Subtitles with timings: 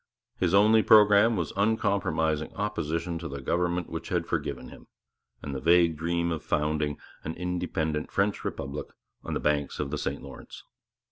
[0.39, 4.87] His only programme was uncompromising opposition to the government which had forgiven him,
[5.43, 8.87] and the vague dream of founding an independent French republic
[9.23, 10.63] on the banks of the St Lawrence.